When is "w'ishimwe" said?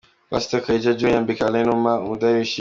2.37-2.49